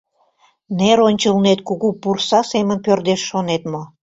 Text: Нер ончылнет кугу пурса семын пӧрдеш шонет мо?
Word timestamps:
Нер 0.77 0.97
ончылнет 1.07 1.59
кугу 1.67 1.89
пурса 2.01 2.39
семын 2.51 2.77
пӧрдеш 2.85 3.21
шонет 3.29 3.63
мо? 3.71 3.81